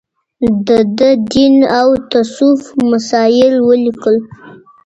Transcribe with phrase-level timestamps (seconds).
[0.65, 0.99] ده د
[1.31, 2.61] دين او تصوف
[2.91, 4.15] مسايل وليکل